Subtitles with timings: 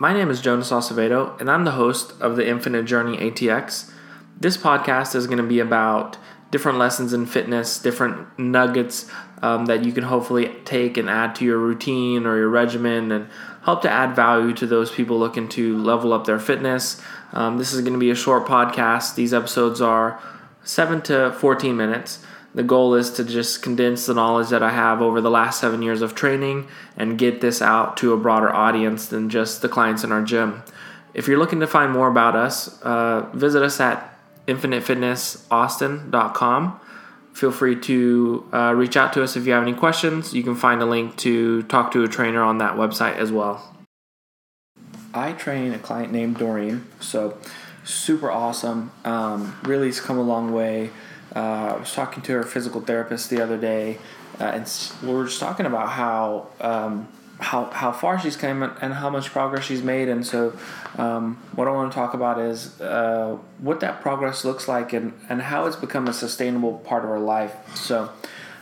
[0.00, 3.90] My name is Jonas Acevedo, and I'm the host of the Infinite Journey ATX.
[4.38, 6.16] This podcast is going to be about
[6.52, 9.10] different lessons in fitness, different nuggets
[9.42, 13.28] um, that you can hopefully take and add to your routine or your regimen and
[13.64, 17.02] help to add value to those people looking to level up their fitness.
[17.32, 19.16] Um, this is going to be a short podcast.
[19.16, 20.22] These episodes are
[20.62, 22.24] 7 to 14 minutes.
[22.58, 25.80] The goal is to just condense the knowledge that I have over the last seven
[25.80, 30.02] years of training and get this out to a broader audience than just the clients
[30.02, 30.64] in our gym.
[31.14, 34.12] If you're looking to find more about us, uh, visit us at
[34.48, 36.80] infinitefitnessaustin.com.
[37.32, 40.34] Feel free to uh, reach out to us if you have any questions.
[40.34, 43.72] You can find a link to talk to a trainer on that website as well.
[45.14, 47.38] I train a client named Doreen, so
[47.84, 48.90] super awesome.
[49.04, 50.90] Um, really has come a long way.
[51.34, 53.98] Uh, I was talking to her physical therapist the other day,
[54.40, 54.70] uh, and
[55.02, 57.08] we were just talking about how um,
[57.40, 60.08] how how far she's come and how much progress she's made.
[60.08, 60.56] And so,
[60.96, 65.12] um, what I want to talk about is uh, what that progress looks like and
[65.28, 67.54] and how it's become a sustainable part of her life.
[67.76, 68.10] So.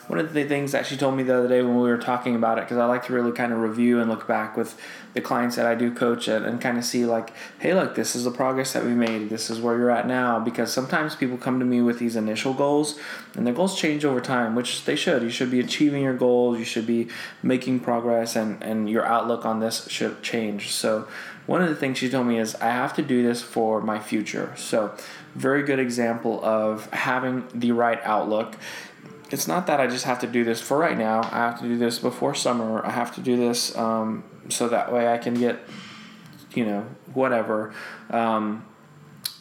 [0.06, 2.36] One of the things that she told me the other day when we were talking
[2.36, 4.78] about it, because I like to really kind of review and look back with
[5.14, 8.14] the clients that I do coach and, and kind of see like, hey, look, this
[8.14, 9.30] is the progress that we made.
[9.30, 10.38] This is where you're at now.
[10.38, 12.98] Because sometimes people come to me with these initial goals,
[13.34, 15.22] and their goals change over time, which they should.
[15.22, 16.58] You should be achieving your goals.
[16.58, 17.08] You should be
[17.42, 20.70] making progress, and and your outlook on this should change.
[20.70, 21.08] So
[21.46, 23.98] one of the things she told me is I have to do this for my
[23.98, 24.52] future.
[24.56, 24.94] So
[25.34, 28.56] very good example of having the right outlook
[29.30, 31.22] it's not that I just have to do this for right now.
[31.32, 32.84] I have to do this before summer.
[32.84, 35.60] I have to do this um, so that way I can get,
[36.54, 37.74] you know, whatever
[38.10, 38.64] um,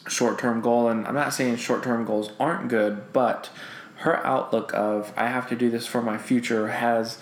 [0.08, 0.88] short term goal.
[0.88, 3.50] And I'm not saying short term goals aren't good, but
[3.96, 7.18] her outlook of I have to do this for my future has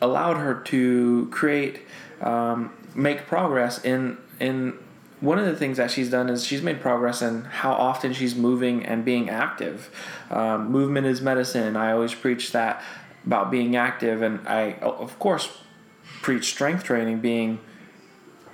[0.00, 1.80] allowed her to create,
[2.20, 4.78] um, make progress in in
[5.20, 8.34] one of the things that she's done is she's made progress in how often she's
[8.34, 9.90] moving and being active.
[10.30, 11.76] Um, movement is medicine.
[11.76, 12.82] I always preach that
[13.26, 15.58] about being active, and I, of course,
[16.22, 17.60] preach strength training being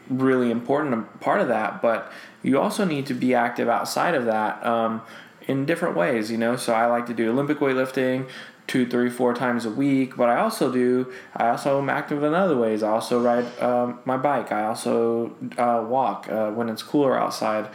[0.08, 1.82] really important a part of that.
[1.82, 2.10] But
[2.42, 5.02] you also need to be active outside of that um,
[5.47, 6.31] in different ways.
[6.31, 8.28] You know, so I like to do Olympic weightlifting
[8.66, 10.16] two, three, four times a week.
[10.16, 11.12] But I also do.
[11.37, 12.82] I also am active in other ways.
[12.82, 14.53] I also ride um, my bike.
[14.53, 17.69] I also uh, walk uh, when it's cooler outside.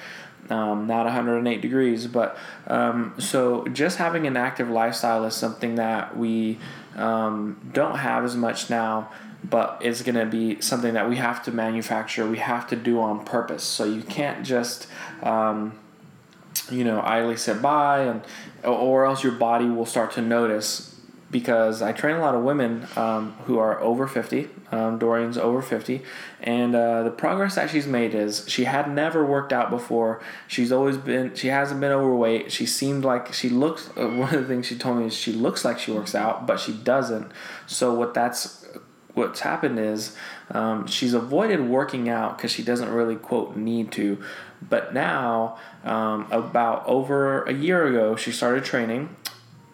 [0.50, 2.35] Um, not 108 degrees, but
[2.66, 6.57] um, so just having an active lifestyle is something that we
[6.96, 9.12] um, don't have as much now,
[9.44, 12.28] but it's going to be something that we have to manufacture.
[12.28, 13.63] We have to do on purpose.
[13.63, 14.88] So you can't just
[15.22, 15.78] um,
[16.72, 18.22] you know idly sit by and
[18.63, 20.90] or else your body will start to notice
[21.31, 24.50] because I train a lot of women um, who are over 50.
[24.72, 26.02] Um, Doreen's over 50.
[26.41, 30.22] And uh, the progress that she's made is she had never worked out before.
[30.47, 32.52] She's always been, she hasn't been overweight.
[32.52, 35.31] She seemed like she looks, uh, one of the things she told me is she
[35.31, 37.31] looks like she works out, but she doesn't.
[37.68, 38.59] So what that's,
[39.19, 40.16] what's happened is
[40.50, 44.18] um, she's avoided working out because she doesn't really, quote, need to.
[44.68, 49.16] But now, um, about over a year ago, she started training.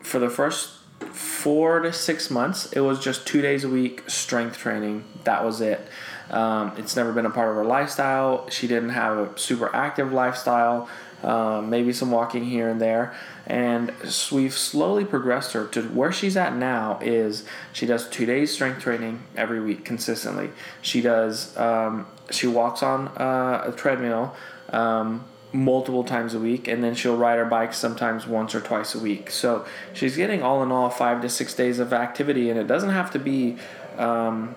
[0.01, 4.57] For the first four to six months, it was just two days a week strength
[4.57, 5.05] training.
[5.23, 5.87] That was it.
[6.29, 8.49] Um, it's never been a part of her lifestyle.
[8.49, 10.89] She didn't have a super active lifestyle,
[11.25, 13.13] um, maybe some walking here and there.
[13.47, 13.91] And
[14.31, 18.81] we've slowly progressed her to where she's at now is she does two days strength
[18.81, 20.51] training every week consistently.
[20.81, 24.35] She does, um, she walks on uh, a treadmill
[24.69, 28.93] um, multiple times a week, and then she'll ride her bike sometimes once or twice
[28.93, 29.31] a week.
[29.31, 32.91] So she's getting all in all five to six days of activity, and it doesn't
[32.91, 33.57] have to be.
[33.97, 34.55] Um,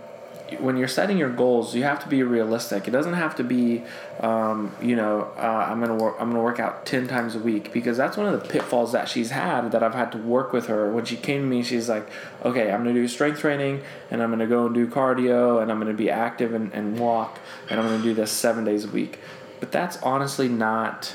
[0.61, 2.89] when you're setting your goals, you have to be realistic.
[2.89, 3.85] It doesn't have to be,
[4.21, 6.17] um, you know, uh, I'm gonna work.
[6.19, 9.09] I'm gonna work out ten times a week because that's one of the pitfalls that
[9.09, 10.91] she's had that I've had to work with her.
[10.91, 12.09] When she came to me, she's like,
[12.45, 15.79] "Okay, I'm gonna do strength training, and I'm gonna go and do cardio, and I'm
[15.79, 17.39] gonna be active and, and walk,
[17.69, 19.21] and I'm gonna do this seven days a week."
[19.61, 21.15] But that's honestly not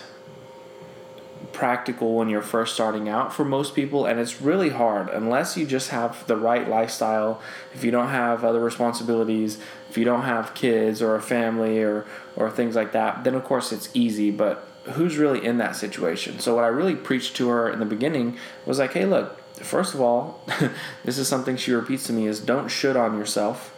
[1.54, 5.66] practical when you're first starting out for most people and it's really hard unless you
[5.66, 7.42] just have the right lifestyle
[7.74, 9.60] if you don't have other responsibilities
[9.90, 12.06] if you don't have kids or a family or
[12.36, 16.40] or things like that then of course it's easy but who's really in that situation
[16.40, 19.94] so what i really preached to her in the beginning was like hey look first
[19.94, 20.44] of all
[21.06, 23.74] this is something she repeats to me is don't should on yourself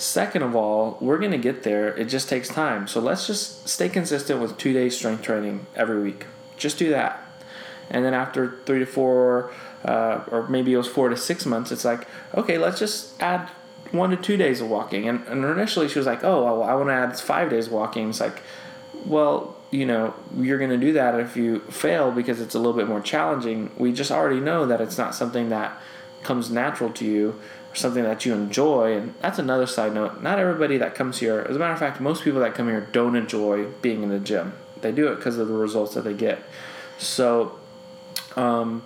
[0.00, 1.94] Second of all, we're going to get there.
[1.94, 2.88] It just takes time.
[2.88, 6.24] So let's just stay consistent with two days strength training every week.
[6.60, 7.26] Just do that.
[7.90, 9.52] And then after three to four,
[9.84, 13.48] uh, or maybe it was four to six months, it's like, okay, let's just add
[13.90, 15.08] one to two days of walking.
[15.08, 18.10] And, and initially she was like, oh, well, I want to add five days walking.
[18.10, 18.42] It's like,
[19.04, 22.74] well, you know, you're going to do that if you fail because it's a little
[22.74, 23.70] bit more challenging.
[23.76, 25.76] We just already know that it's not something that
[26.22, 27.40] comes natural to you
[27.72, 28.96] or something that you enjoy.
[28.96, 30.22] And that's another side note.
[30.22, 32.86] Not everybody that comes here, as a matter of fact, most people that come here
[32.92, 34.52] don't enjoy being in the gym.
[34.82, 36.42] They do it because of the results that they get.
[36.98, 37.58] So,
[38.36, 38.84] um,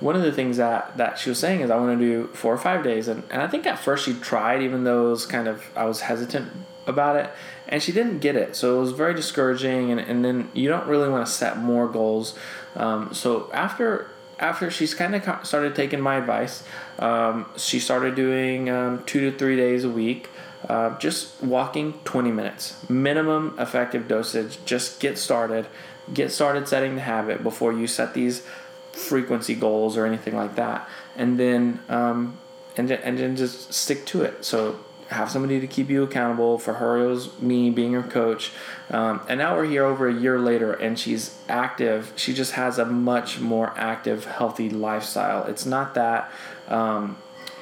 [0.00, 2.52] one of the things that, that she was saying is I want to do four
[2.52, 3.08] or five days.
[3.08, 5.86] And, and I think at first she tried, even though it was kind of, I
[5.86, 6.52] was hesitant
[6.86, 7.30] about it.
[7.68, 8.54] And she didn't get it.
[8.56, 9.90] So it was very discouraging.
[9.90, 12.38] And, and then you don't really want to set more goals.
[12.74, 16.62] Um, so after after she's kind of started taking my advice,
[16.98, 20.28] um, she started doing um, two to three days a week.
[20.68, 24.58] Uh, just walking 20 minutes, minimum effective dosage.
[24.64, 25.66] Just get started.
[26.12, 28.44] Get started setting the habit before you set these
[28.92, 32.38] frequency goals or anything like that, and then um,
[32.76, 34.44] and and then just stick to it.
[34.44, 34.78] So
[35.08, 36.58] have somebody to keep you accountable.
[36.58, 38.52] For her, it was me being her coach.
[38.90, 42.12] Um, and now we're here over a year later, and she's active.
[42.16, 45.44] She just has a much more active, healthy lifestyle.
[45.44, 46.30] It's not that,
[46.68, 47.18] um,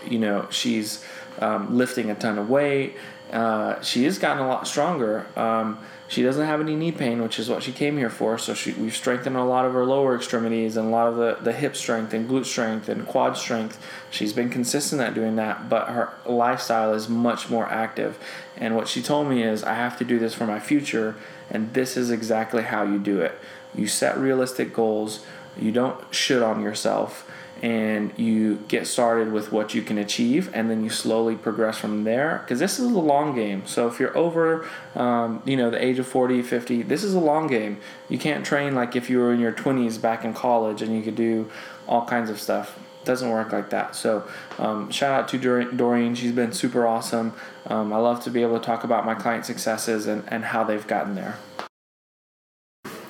[0.07, 1.05] you know, she's
[1.41, 2.95] um, lifting a ton of weight.
[3.33, 5.27] Uh, she has gotten a lot stronger.
[5.37, 8.39] Um, she doesn't have any knee pain, which is what she came here for.
[8.39, 11.39] So she, we've strengthened a lot of her lower extremities and a lot of the,
[11.43, 13.85] the hip strength and glute strength and quad strength.
[14.11, 18.19] She's been consistent at doing that, but her lifestyle is much more active.
[18.57, 21.17] And what she told me is, I have to do this for my future,
[21.51, 23.37] and this is exactly how you do it.
[23.75, 25.25] You set realistic goals.
[25.61, 27.31] You don't shit on yourself
[27.63, 32.05] and you get started with what you can achieve and then you slowly progress from
[32.05, 33.67] there because this is a long game.
[33.67, 37.21] So if you're over um, you know the age of 40 50 this is a
[37.21, 37.79] long game.
[38.09, 41.03] You can't train like if you were in your 20s back in college and you
[41.03, 41.51] could do
[41.89, 42.79] all kinds of stuff.
[43.05, 43.95] Doesn't work like that.
[43.95, 44.27] So
[44.59, 46.15] um, shout out to doreen.
[46.15, 47.35] She's been super awesome.
[47.67, 50.65] Um, i love to be able to talk about my client successes and, and how
[50.65, 51.39] they've gotten there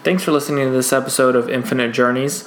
[0.04, 2.46] thanks for listening to this episode of infinite journeys